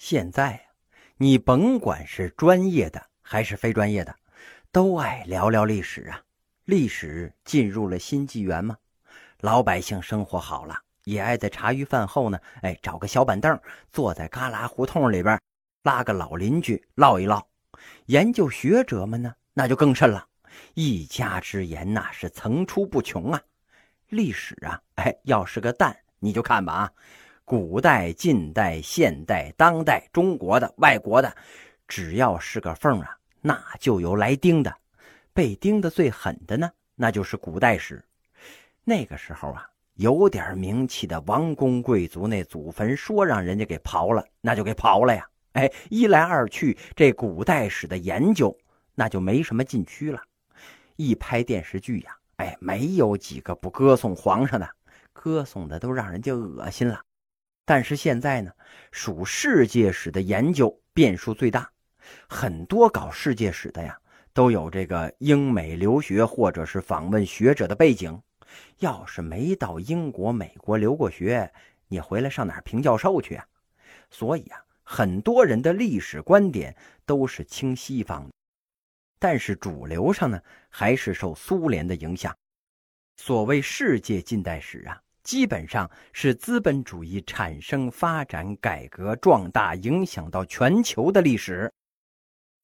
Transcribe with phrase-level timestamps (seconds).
[0.00, 0.60] 现在啊，
[1.18, 4.16] 你甭管是专业的还是非专业的，
[4.72, 6.22] 都爱聊聊历史啊。
[6.64, 8.78] 历史进入了新纪元吗？
[9.40, 13.60] 老百姓生活好了，也爱在茶余饭后呢，哎，找个小板凳，
[13.92, 15.38] 坐在旮旯胡同里边，
[15.82, 17.46] 拉个老邻居唠一唠。
[18.06, 20.26] 研究学者们呢，那就更甚了，
[20.72, 23.42] 一家之言那是层出不穷啊。
[24.08, 26.92] 历史啊，哎，要是个蛋，你就看吧啊。
[27.50, 31.34] 古代、近代、现代、当代，中国的、外国的，
[31.88, 34.72] 只要是个缝啊，那就有来盯的。
[35.32, 38.00] 被盯的最狠的呢，那就是古代史。
[38.84, 45.28] 那个时候啊，有点名气的王公贵族，那祖坟说让人家给刨了，那就给刨了呀。
[45.54, 48.56] 哎，一来二去，这古代史的研究
[48.94, 50.22] 那就没什么禁区了。
[50.94, 54.70] 一拍电视剧呀，哎，没有几个不歌颂皇上的，
[55.12, 57.00] 歌颂的都让人家恶心了。
[57.64, 58.52] 但是现在呢，
[58.90, 61.70] 属世界史的研究变数最大，
[62.28, 63.98] 很多搞世界史的呀，
[64.32, 68.20] 都有这个英美留学或者是访问学者的背景。
[68.80, 71.52] 要是没到英国、美国留过学，
[71.86, 73.46] 你回来上哪儿评教授去啊？
[74.10, 78.28] 所以啊，很多人的历史观点都是清西方，
[79.20, 82.34] 但是主流上呢，还是受苏联的影响。
[83.18, 85.00] 所谓世界近代史啊。
[85.22, 91.72] 基本上是资本主义产生、发展、改革、壮大，影响到全球的历史。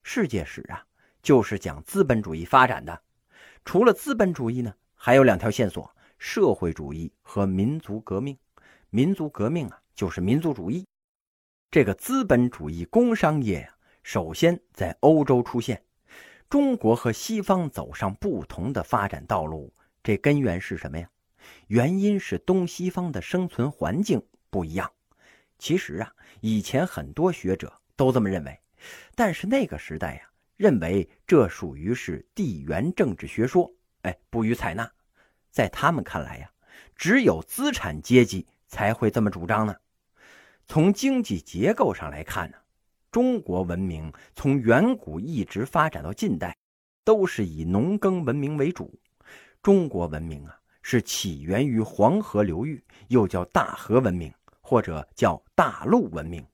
[0.03, 0.85] 世界史啊，
[1.23, 3.03] 就是讲资本主义发展的。
[3.65, 8.37] 除了资本主义呢，还有两条线索：社会主义和民族革命。
[8.91, 10.87] 民族革命啊，就是民族主义。
[11.71, 15.83] 这个资本主义工商业啊，首先在欧洲出现。
[16.49, 21.09] 中国和西方走上不同的发展道路，这根源是什么呀？
[21.69, 24.91] 原因是东西方的生存环境不一样。
[25.59, 28.61] 其实啊，以前很多学者都这么认为，
[29.15, 33.73] 但是那个时代呀，认为这属于是地缘政治学说，
[34.03, 34.91] 哎，不予采纳。
[35.51, 36.51] 在他们看来呀，
[36.95, 39.75] 只有资产阶级才会这么主张呢。
[40.67, 42.59] 从经济结构上来看呢，
[43.11, 46.55] 中国文明从远古一直发展到近代，
[47.03, 49.01] 都是以农耕文明为主。
[49.63, 50.61] 中国文明啊。
[50.89, 56.47] 是起源于黄河流域，又叫大河文明，或者叫大陆文明。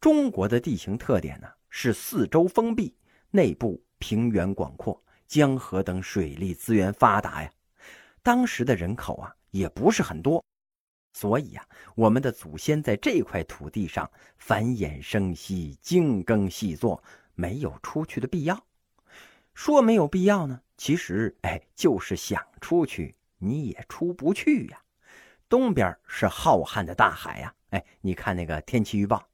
[0.00, 2.96] 中国的地形特点呢是四周封闭，
[3.30, 7.50] 内部平原广阔，江河等水利资源发达呀。
[8.22, 10.42] 当时的人口啊也不是很多，
[11.12, 11.62] 所以呀，
[11.94, 17.04] 我们的祖先在这块土地上繁衍生息、精耕细作，
[17.34, 18.58] 没有出去的必要。
[19.52, 23.14] 说没有必要呢，其实哎，就是想出去。
[23.40, 24.80] 你也出不去呀，
[25.48, 27.54] 东边是浩瀚的大海呀。
[27.70, 29.28] 哎，你看那个天气预报，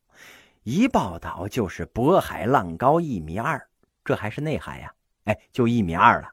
[0.62, 3.68] 一报道就是渤海浪高一米二，
[4.04, 4.94] 这还是内海呀。
[5.24, 6.30] 哎，就一米二了，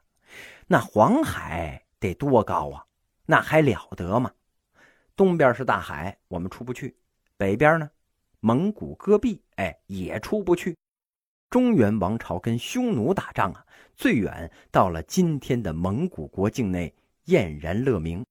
[0.68, 2.84] 那黄海得多高啊？
[3.26, 4.30] 那还了得吗？
[5.16, 6.94] 东边是大海，我们出不去；
[7.36, 7.90] 北边呢，
[8.40, 10.76] 蒙古戈壁，哎，也出不去。
[11.50, 13.64] 中原王朝跟匈奴打仗啊，
[13.96, 16.94] 最远到了今天的蒙古国境内。
[17.26, 18.24] 燕然乐明，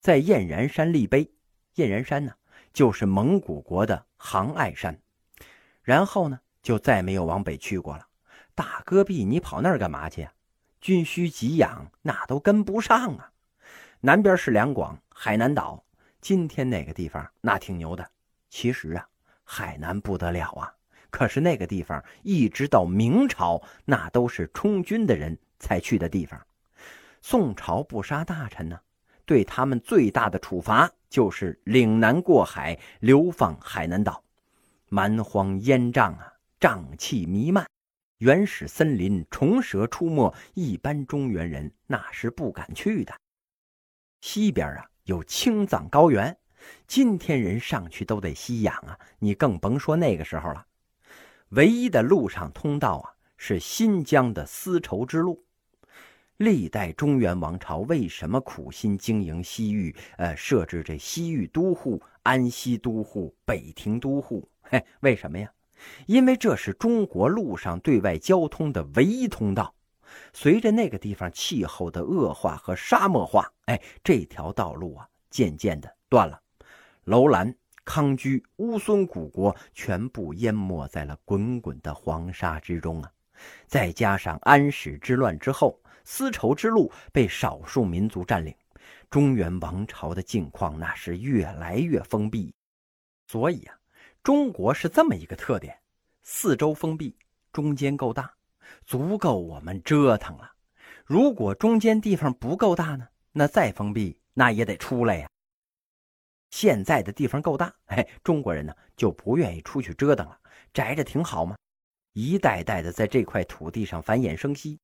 [0.00, 1.32] 在燕然山立碑。
[1.74, 2.34] 燕然山呢，
[2.72, 5.00] 就是蒙古国的杭爱山。
[5.82, 8.06] 然后呢，就再没有往北去过了。
[8.54, 10.32] 大戈壁，你跑那儿干嘛去啊？
[10.80, 13.32] 军需给养那都跟不上啊。
[14.00, 15.84] 南边是两广、海南岛。
[16.20, 18.10] 今天那个地方那挺牛的。
[18.50, 19.08] 其实啊，
[19.44, 20.74] 海南不得了啊。
[21.10, 26.44] 可是那个地方一直到明朝，那都是充军的人才去的地方。
[27.20, 28.78] 宋朝不杀大臣呢，
[29.26, 34.22] 对他们最大的处罚就是岭南过海，流放海南岛。
[34.88, 37.66] 蛮荒烟瘴啊，瘴气弥漫，
[38.18, 43.14] 原始森林虫蛇出没，一般中原人那是不敢去的。
[44.22, 46.34] 西边啊有青藏高原，
[46.86, 50.64] 今天人上去都得吸氧啊，你更甭说那个时候了。
[51.50, 55.44] 唯一的陆上通道啊，是新疆的丝绸之路。
[56.38, 59.92] 历代中原王朝为什么苦心经营西域？
[60.18, 64.48] 呃，设置这西域都护、安西都护、北庭都护？
[64.62, 65.50] 嘿，为什么呀？
[66.06, 69.74] 因为这是中国陆上对外交通的唯一通道。
[70.32, 76.40] 随着那个地方气候的恶化和沙漠化，哎，这条道路啊，渐渐的断了。
[77.02, 77.52] 楼兰、
[77.84, 83.10] 康居、乌孙古国全部淹没在了滚滚的黄沙之中啊！
[83.66, 85.76] 再加上安史之乱之后。
[86.10, 88.56] 丝绸之路被少数民族占领，
[89.10, 92.54] 中原王朝的境况那是越来越封闭，
[93.26, 93.78] 所以啊，
[94.22, 95.78] 中国是这么一个特点：
[96.22, 97.14] 四周封闭，
[97.52, 98.32] 中间够大，
[98.86, 100.50] 足够我们折腾了。
[101.04, 103.06] 如果中间地方不够大呢？
[103.32, 105.28] 那再封闭，那也得出来呀。
[106.50, 110.40] 现在的地方够大，哎，中国人呢就不愿意出去折腾了，
[110.72, 111.54] 宅着挺好嘛。
[112.14, 114.80] 一代代的在这块土地上繁衍生息，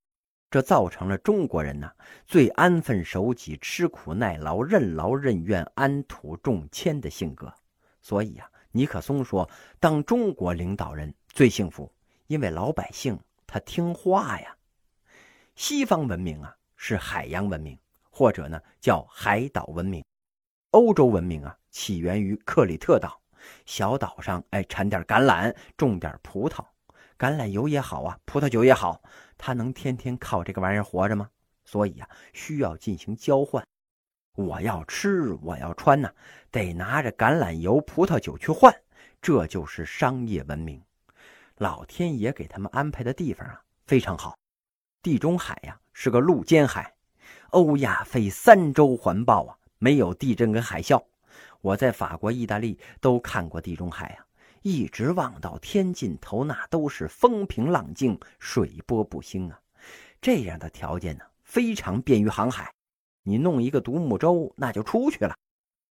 [0.55, 1.91] 这造成了中国人呢
[2.29, 7.53] 最安分守己、吃苦耐劳、任劳任怨、安土重迁的性格。
[8.01, 11.93] 所以呀，尼克松说，当中国领导人最幸福，
[12.29, 13.19] 因为老百姓
[13.49, 14.56] 他听话呀。
[15.56, 17.77] 西方文明啊是海洋文明，
[18.09, 20.05] 或者呢叫海岛文明。
[20.71, 23.21] 欧洲文明啊，起源于克里特岛，
[23.67, 26.65] 小岛上哎产点橄榄，种点葡萄，
[27.19, 29.03] 橄榄油也好啊，葡萄酒也好，
[29.46, 31.29] 他能天天靠这个玩意儿活着吗？
[31.67, 33.62] 所以啊，需要进行交换。
[34.37, 36.11] 我要吃，我要穿呢，
[36.50, 38.75] 得拿着橄榄油、葡萄酒去换，
[39.20, 40.82] 这就是商业文明。
[41.58, 44.35] 老天爷给他们安排的地方啊，非常好。
[45.02, 46.94] 地中海呀是个陆间海，
[47.50, 49.58] 欧亚非三洲环抱啊。
[49.76, 51.05] 没有地震跟海啸，
[51.61, 54.24] 我在法国、意大利都看过地中海啊，
[54.67, 59.61] 一直望到天尽头，那都是风平浪静、水波不兴啊。
[60.23, 62.73] 这样的条件呢，非常便于航海。
[63.25, 65.37] 你弄一个独木舟，那就出去了。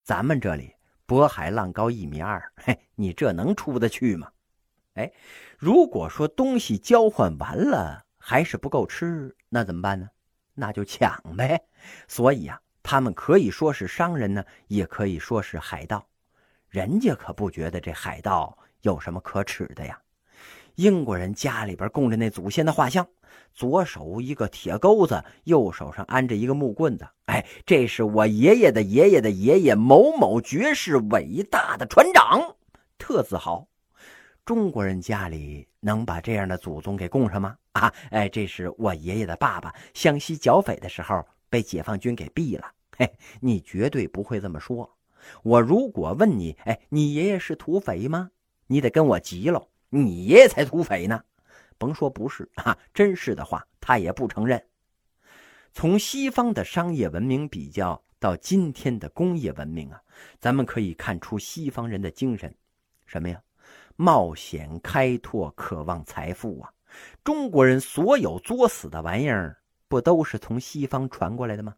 [0.03, 0.73] 咱们这里
[1.05, 4.31] 渤海浪高一米二，嘿，你这能出得去吗？
[4.95, 5.13] 哎，
[5.59, 10.09] 如果说东西交换完了还是不够吃，那怎么办呢？
[10.55, 11.63] 那就抢呗。
[12.07, 12.59] 所以呀。
[12.85, 16.05] 他们可以说是商人呢，也可以说是海盗。
[16.67, 19.99] 人家可不觉得这海盗有什么可耻的呀。
[20.75, 23.05] 英国人家里边供着那祖先的画像，
[23.53, 27.07] 左手一个铁钩子，右手上安着一个木棍子。
[27.25, 32.55] 哎，这是我爷爷的爷爷的爷爷某某爵士伟大的船长，
[32.97, 33.67] 特自豪。
[34.45, 37.57] 中国人家里能把这样的祖宗给供上吗？
[37.73, 41.25] 啊，哎，这是我爷爷的爸爸湘西剿匪的时候。
[41.49, 42.65] 被解放军给毙了，
[42.97, 43.07] 嘿，
[43.39, 44.97] 你绝对不会这么说。
[45.43, 48.31] 我如果问你，哎，你爷爷是土匪吗？
[48.67, 51.23] 你得跟我急了，你爷爷才土匪呢。
[51.77, 54.63] 甭说不是啊，真是的话，他也不承认。
[55.73, 60.01] 从西方的商业文明比较到今天的工业文明啊，
[60.39, 62.55] 咱们可以看出西方人的精神，
[63.05, 63.41] 什么呀？
[63.95, 66.71] 冒险、开拓、渴望财富啊！
[67.23, 69.59] 中国人所有作死的玩意儿。
[69.89, 71.75] 不都是从西方传过来的吗？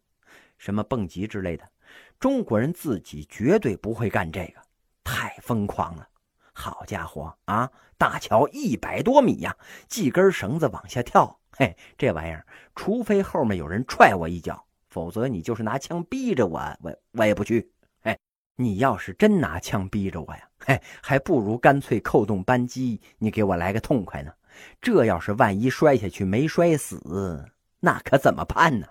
[0.57, 1.69] 什么蹦极之类的，
[2.17, 4.61] 中国人自己绝对不会干这个，
[5.03, 6.07] 太疯狂了。
[6.57, 9.55] 好家伙啊，大桥一百多米呀，
[9.89, 17.69] 系根绳子往下跳，嘿，这玩意儿，除非后面有人踹我一脚，否则你就是拿枪逼着我，我我也不去。
[18.01, 18.17] 嘿，
[18.55, 24.31] 你要是真拿枪逼着我呀，嘿，还不如干脆扣动扳机，你给我来个痛快呢。
[24.79, 27.51] 这要是万一摔下去没摔死。
[27.81, 28.87] 那可怎么办呢？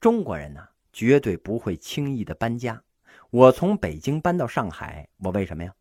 [0.00, 2.82] 中国人呢，绝对不会轻易的搬家。
[3.30, 5.72] 我从北京搬到上海，我为什么呀？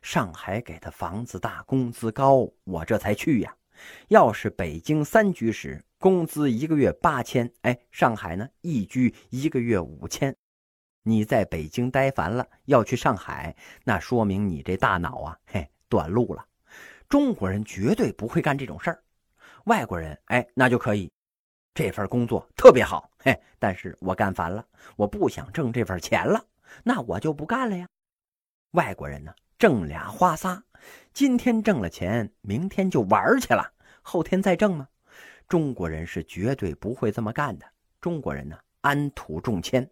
[0.00, 3.56] 上海给的房子大，工资高，我这才去呀。
[4.08, 10.34] 要是北京三居室，工资一个月八千，哎，上海呢一居一个月五千。
[11.02, 16.46] 你在北京待烦了，要去上海，那说明你这大脑啊，嘿，短路了。
[17.08, 19.02] 中国人绝对不会干这种事儿，
[19.64, 21.10] 外国人，哎，那就可以。
[21.74, 26.44] 这份工作特别好，嘿，但是我干烦了，我不想挣这份钱了，
[26.84, 27.88] 那我就不干了呀。
[28.72, 30.64] 外国人呢，挣俩花仨，
[31.12, 34.88] 今天挣了钱，明天就玩去了，后天再挣吗？
[35.46, 37.66] 中国人是绝对不会这么干的。
[38.00, 39.88] 中国人呢，安土重迁。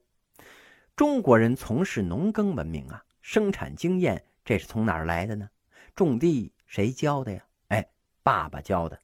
[0.96, 5.48] 中国人从事农耕文明啊，生产经验这是从哪儿来的呢？
[5.94, 7.44] 种地谁教的呀？
[7.68, 7.88] 哎，
[8.24, 9.00] 爸爸教的。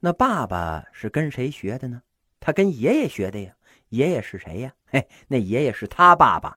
[0.00, 2.00] 那爸爸是跟谁学的呢？
[2.40, 3.54] 他跟爷爷学的呀，
[3.90, 4.74] 爷爷是谁呀？
[4.86, 6.56] 嘿，那爷爷是他爸爸。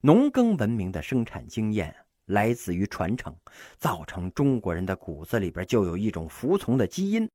[0.00, 1.94] 农耕文明的生产经验
[2.32, 3.34] 来自于传承，
[3.78, 7.28] 造成中国人的骨子里边就有一种服从的基因。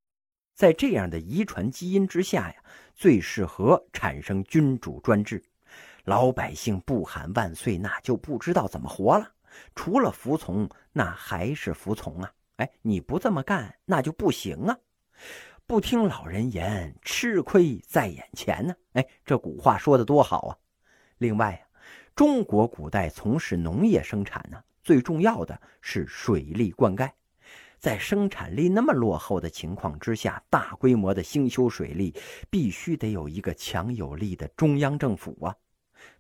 [0.56, 2.56] 在这样的遗传基因之下呀，
[2.96, 5.42] 最适合产生君主专制。
[6.06, 9.32] 老百姓不喊万岁，那就不知道怎么活了。
[9.76, 12.32] 除了服从，那还是服从啊！
[12.56, 14.78] 哎，你不这么干，那就不行啊！
[15.68, 18.74] 不听老人言，吃亏在眼前呢。
[18.94, 20.58] 哎，这古话说的多好啊！
[21.20, 21.62] 另外啊，
[22.16, 27.12] 中国古代从事农业生产呢，最重要的是水利灌溉。
[27.78, 32.16] 在生产力那么落后的情况之下，大规模的兴修水利，
[32.50, 35.54] 必须得有一个强有力的中央政府啊。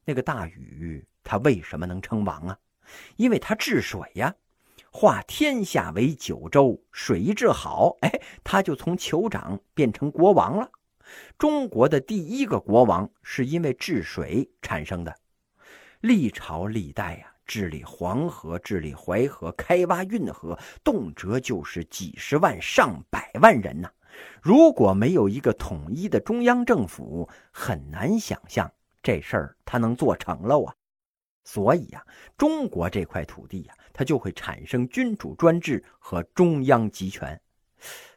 [0.04, 2.60] 那个大禹，他为什么能称王啊？
[3.16, 4.36] 因为他治水呀。
[4.92, 10.70] 化天下为九州，水一治好，哎，他就从酋长变成国王了。
[11.38, 15.16] 中国的第一个国王是因为治水产生的。
[16.02, 23.89] 历朝历代呀，治理黄河、治理淮河、开挖运河，动辄就是几十万、上百万人呐。
[24.42, 28.70] 如果没有一个统一的中央政府，很难想象
[29.01, 30.75] 这事儿他能做成了啊。
[31.44, 32.06] 所以呀，
[32.38, 37.39] 中国这块土地呀，它就会产生君主专制和中央集权。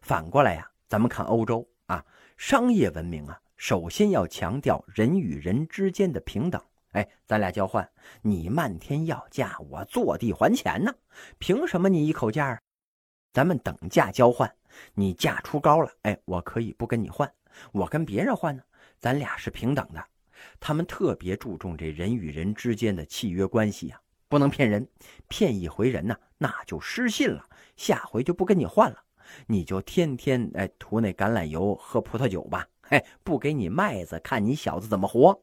[0.02, 2.04] 反过来呀，咱们看欧洲啊，
[2.37, 6.60] 商业文明啊，首先要强调人与人之间的平等。
[6.92, 7.88] 哎，咱俩交换，
[8.23, 10.92] 你漫天要价，我坐地还钱呢，
[11.38, 12.61] 凭什么你一口价啊？
[13.32, 14.52] 咱们等价交换。
[14.94, 17.28] 你价出高了，哎，我可以不跟你换，
[17.73, 18.62] 我跟别人换呢，
[19.00, 20.04] 咱俩是平等的。
[20.61, 24.88] 他们特别注重这人与人之间的契约关系啊，不能骗人，
[25.26, 27.44] 骗一回人呢，那就失信了，
[27.76, 29.02] 下回就不跟你换了，
[29.49, 35.42] 你就天天哎涂那橄榄油，喝葡萄酒吧，嘿，不给你麦子，看你小子怎么活。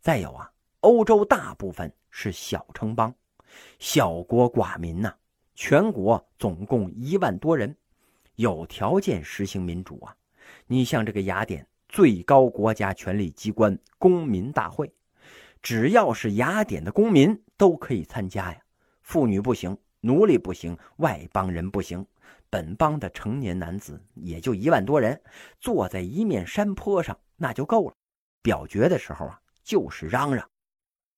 [0.00, 3.14] 再有啊，欧洲大部分是小城邦，
[3.78, 5.12] 小国寡民呐，
[5.54, 7.76] 全国总共一万多人。
[8.36, 10.16] 有条件实行民主啊！
[10.66, 14.90] 你像这个雅典最高国家权力机关公民大会，
[15.60, 18.58] 只要是雅典的公民都可以参加呀。
[19.02, 22.06] 妇女不行，奴隶不行，外邦人不行。
[22.48, 25.20] 本邦的成年男子也就一万多人，
[25.60, 27.94] 坐在一面山坡上那就够了。
[28.40, 29.38] 表决的时候啊，
[29.70, 30.50] 就是嚷嚷，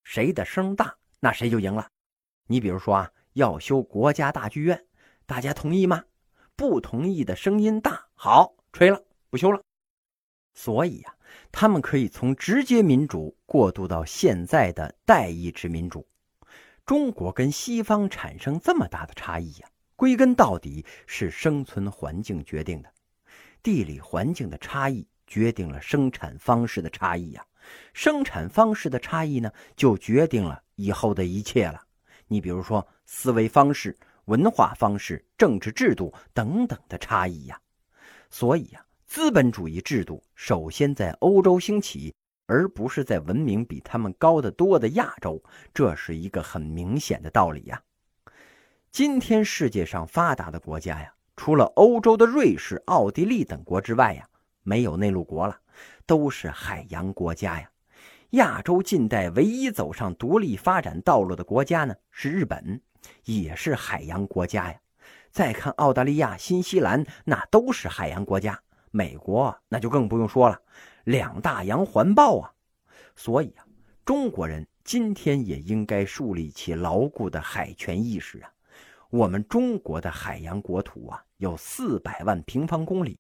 [0.05, 1.89] 谁的声大，那谁就赢了。
[2.49, 4.85] 你比如说啊，要修国家大剧院，
[5.25, 6.05] 大家同意吗？
[6.55, 9.63] 不同意的声音大，好，吹了，不修了。
[10.53, 11.17] 所以啊，
[11.51, 16.07] 他们可以从直接民主过渡到现在的代议制民主。
[16.85, 22.93] 中国跟西方产生这么大的差异呀，归根到底是生存环境决定的。
[23.63, 27.47] 地理环境的差异决定了生产方式的差异呀，
[27.93, 31.83] 生产方式的差异呢，就决定了以后的一切了。
[32.29, 33.97] 你比如说思维方式。
[34.27, 37.61] 文化方式、政治制度等等的差异呀，
[38.31, 42.15] 所以呀，资本主义制度首先在欧洲兴起，
[42.47, 45.43] 而不是在文明比他们高得多的亚洲，
[45.75, 47.83] 这是一个很明显的道理呀。
[48.93, 54.25] 今天世界上发达的国家呀，除了欧洲的瑞士、奥地利等国之外呀，
[54.63, 55.59] 没有内陆国了，
[56.07, 57.71] 都是海洋国家呀。
[58.31, 62.81] 亚洲近代唯一走上独立发展道路的国家呢，是日本。
[63.25, 64.81] 也是海洋国家呀，
[65.33, 68.57] 再看澳大利亚、新西兰，那都是海洋国家。
[68.93, 70.61] 美国那就更不用说了，
[71.03, 72.53] 两大洋环抱啊。
[73.17, 73.67] 所以啊，
[74.05, 78.53] 中国人今天也应该树立起牢固的海权意识啊。
[79.11, 83.19] 我们中国的海洋国土啊，有四百万平方公里，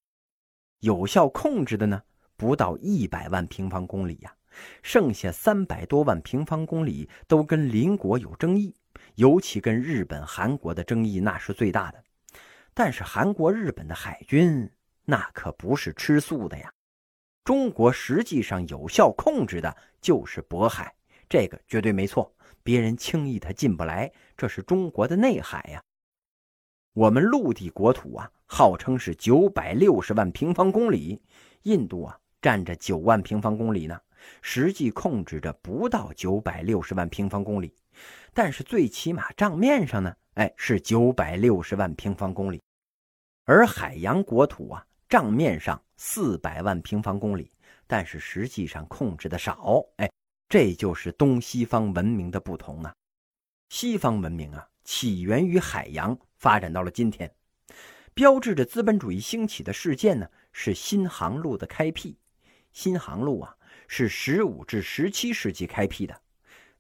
[0.79, 2.01] 有效控制的呢
[2.43, 4.35] 不到一百万平方公里呀，
[4.83, 8.75] 剩下三百多万平方公里都跟邻国有争议。
[9.15, 12.03] 尤其跟日本、韩国的争议那是最大的，
[12.75, 14.69] 但是韩国、日本的海军
[15.05, 16.73] 那可不是吃素的呀。
[17.45, 20.93] 中国实际上有效控制的就是渤海，
[21.29, 22.35] 这个绝对没错，
[22.65, 25.81] 别人轻易他进不来，这是中国的内海呀。
[26.93, 31.23] 我们陆地国土啊，号称是九百六十万平方公里，
[31.63, 33.99] 印度啊占着九万平方公里呢，
[34.43, 37.73] 实际控制着不到九百六十万平方公里。
[38.35, 42.61] 但是最起码账面上呢，哎，是九百六十万平方公里，
[43.45, 47.53] 而海洋国土啊，账面上四百万平方公里，
[47.87, 50.11] 但是实际上控制的少，哎，
[50.49, 52.93] 这就是东西方文明的不同啊。
[53.69, 57.31] 西方文明啊，起源于海洋，发展到了今天，
[58.15, 62.17] 标志着资本主义兴起的事件呢，是新航路的开辟。
[62.73, 66.21] 新航路啊，是十五至十七世纪开辟的，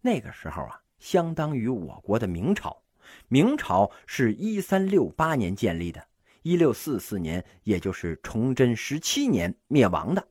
[0.00, 0.78] 那个时候啊。
[0.98, 2.80] 相当于我国的明朝，
[3.26, 6.06] 明朝是一三六八年建立的，
[6.42, 10.24] 一六四四年，也就是崇祯十七年灭亡的。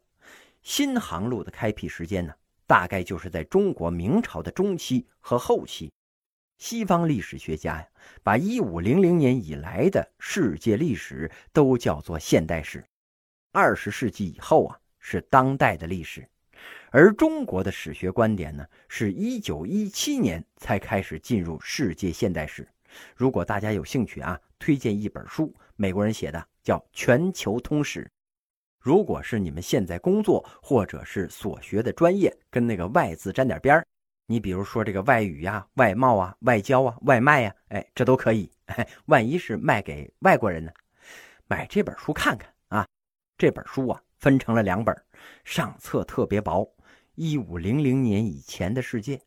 [0.62, 2.34] 新航路的开辟时间呢，
[2.66, 5.92] 大概就是在中国明朝的中期和后期。
[6.58, 7.88] 西方历史学家呀，
[8.24, 12.82] 把一五零零年以来的世界历史都叫做现代史，
[13.52, 16.26] 二十世纪以后啊，是当代的历史。
[16.92, 22.66] 而中国的史学观点呢，是一九一七年才开始进入世界现代史。
[23.16, 28.04] 如果大家有兴趣啊，推荐一本书，美国人写的，叫《全球通史》。
[28.80, 33.86] 如果是你们现在工作或者是所学的专业跟那个外字沾点边儿，
[34.28, 38.52] 你比如说这个外语呀、外贸啊、外交啊、外卖呀，哎，这都可以。
[39.06, 40.72] 万一是卖给外国人呢？
[41.48, 42.88] 买这本书看看啊！
[43.38, 44.96] 这本书啊，分成了两本，
[45.44, 46.72] 上册特别薄，
[47.16, 49.20] 一五零零年以前的世界，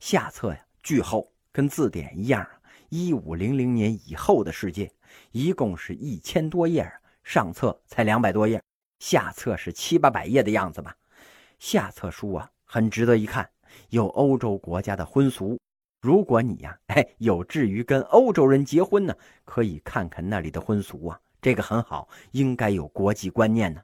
[0.00, 2.48] 下册呀巨厚，跟字典一样。
[2.88, 4.90] 一五零零年以后的世界，
[5.32, 6.90] 一共是一千多页，
[7.22, 8.62] 上册才两百多页，
[9.00, 10.96] 下册是七八百页的样子吧。
[11.58, 13.46] 下册书啊，很值得一看，
[13.90, 15.58] 有欧洲国家的婚俗。
[16.00, 19.14] 如果你呀， 哎，有志于跟欧洲人结婚呢，
[19.44, 23.82] 可以看看那里的婚俗啊，这个很好，应该有国际观念呢。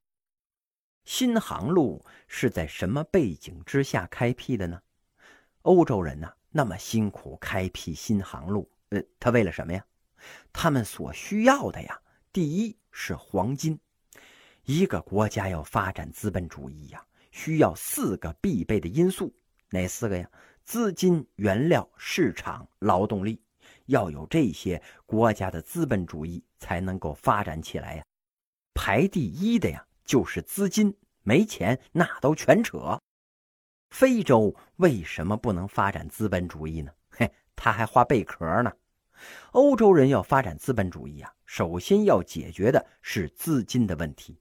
[1.05, 4.81] 新航路是在什么背景之下开辟的呢？
[5.63, 9.85] 欧洲人呢，那么辛苦开辟新航路，呃，他为了什么呀？
[10.53, 12.01] 他们所需要的呀，
[12.33, 13.79] 第一是黄金。
[14.65, 19.35] 一个国家要发展资本主义呀，需要四个必备的因素，
[19.69, 20.31] 哪四个呀？
[20.63, 23.39] 资金、原料、市场、劳动力，
[23.87, 28.05] 要有这些，国家的资本主义才能够发展起来呀。
[28.73, 33.01] 排第一的呀，就是资金，没钱那都全扯。
[33.91, 36.93] 非洲为什么不能发展资本主义呢？
[37.11, 38.73] 嘿，他还画贝壳呢。
[39.53, 44.39] 欧洲人要发展资本主义啊，首先要解决的是资金的问题。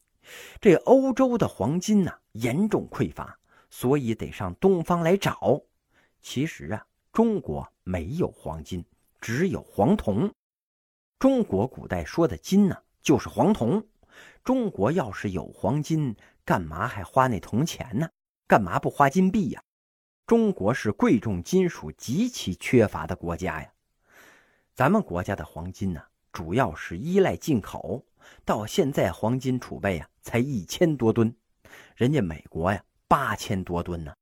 [0.60, 3.38] 这欧洲的黄金呢，严重匮乏，
[3.70, 5.62] 所以得上东方来找。
[6.22, 8.84] 其实啊，中国没有黄金，
[9.22, 10.34] 只有黄铜。
[11.20, 13.86] 中国古代说的金呢，就是黄铜。
[14.44, 18.10] 中国要是有黄金，干嘛还花那铜钱呢？
[18.48, 19.64] 干嘛不花金币呀？
[20.26, 23.70] 中国是贵重金属极其缺乏的国家呀。
[24.74, 26.02] 咱们国家的黄金呢，
[26.32, 28.06] 主要是依赖进口，
[28.44, 31.36] 到现在黄金储备啊，才一千多吨，
[31.96, 34.14] 人家美国呀，八千多吨呢。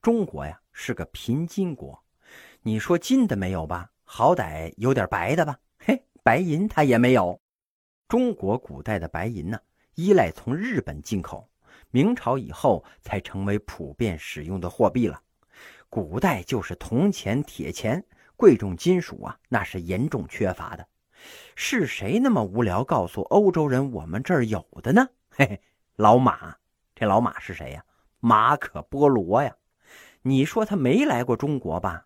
[0.00, 2.02] 中国呀是个贫金国，
[2.62, 3.90] 你说金的没有吧？
[4.04, 5.58] 好歹有点白的吧？
[5.78, 7.40] 嘿，白银它也没有。
[8.10, 9.60] 中国古代的白银呢，
[9.94, 11.48] 依赖从日本进口，
[11.92, 15.22] 明朝以后才成为普遍使用的货币了。
[15.88, 20.84] 古代就是铜钱、铁钱，贵重金属啊，那是严重缺乏的。
[21.54, 25.06] 是谁那么无聊告诉欧洲人我们这儿有的呢？
[25.30, 25.60] 嘿嘿，
[25.94, 26.56] 老马，
[26.96, 27.84] 这老马是谁呀？
[28.18, 29.54] 马可波罗呀。
[30.22, 32.04] 你说他没来过中国吧？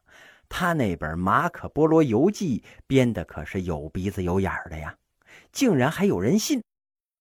[0.50, 4.94] 他那本《马可波罗游记》编的可是有鼻子有眼的呀，
[5.54, 6.62] 竟然还有人信，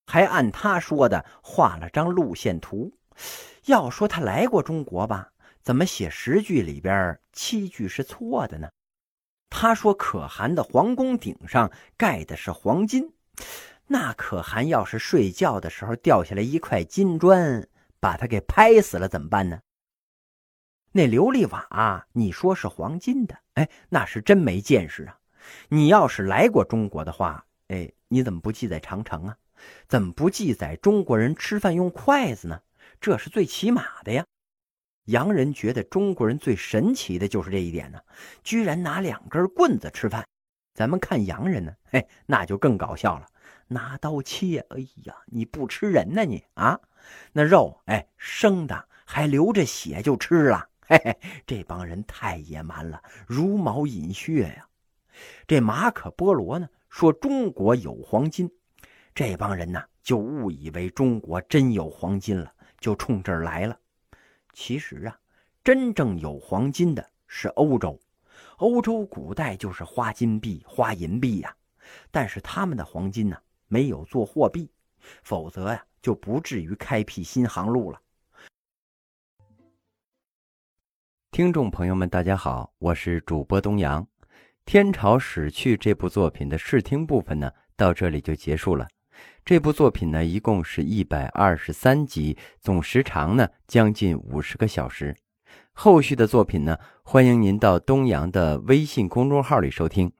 [0.08, 2.91] 还按他说的画了张路线图。
[3.65, 8.67] 要说他来过中国吧，怎么写十句里边七句是错的呢？
[9.50, 13.13] 他说可汗的皇宫顶上盖的是黄金，
[13.86, 17.67] 那可汗要是睡觉的时候掉下来一块金砖，
[18.00, 19.62] 把他给拍死了怎么办呢？
[20.91, 23.38] 那琉璃瓦，你说是黄金的？
[23.54, 25.19] 哎，那是真没见识啊！
[25.69, 29.36] 你要是来过中国的话，哎，你怎么不记载长城啊？
[29.88, 32.62] 怎么不记载中国人吃饭用筷子呢？
[33.02, 34.24] 这是最起码的呀！
[35.06, 38.00] 洋人觉得中国人最神奇的就是这一点呢，
[38.44, 40.24] 居然拿两根棍子吃饭。
[40.76, 43.26] 咱们看洋人呢，嘿，那就更搞笑了，
[43.68, 44.60] 拿刀切。
[44.70, 46.80] 哎呀，你不吃人呢你啊？
[47.32, 50.70] 那肉，哎，生的还流着血就吃了。
[50.86, 54.68] 嘿嘿，这帮人太野蛮了，茹毛饮血呀！
[55.48, 58.48] 这马可波罗呢说中国有黄金，
[59.16, 63.76] 这帮人呢就误以为中国真有黄金了，就冲这儿来了。
[64.54, 65.20] 其实啊，
[65.64, 68.00] 真正有黄金的是欧洲，
[68.58, 71.58] 欧洲古代就是花金币、花银币呀。
[72.12, 73.36] 但是他们的黄金呢
[73.68, 74.70] 没有做货币，
[75.24, 78.00] 否则呀就不至于开辟新航路了。
[81.32, 84.04] 听众朋友们，大家好，我是主播东阳。
[84.65, 88.88] 《天朝史去》这部作品的试听部分呢，到这里就结束了。
[89.45, 95.15] 这部作品呢，一共是一百二十三集，总时长呢将近五十个小时。
[95.73, 100.12] 后续的作品呢，欢迎您到东阳的微信公众号里收听，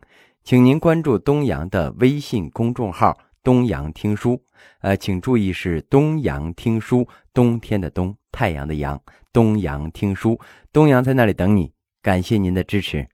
[0.43, 4.43] 请您关注东阳的微信公众号“东阳听书”。
[4.82, 9.01] 呃，请注意是“东阳听书”，冬天的冬，太阳的阳。
[9.32, 10.39] 东阳听书，
[10.71, 11.71] 东阳在那里等你。
[12.01, 13.08] 感谢您的支持。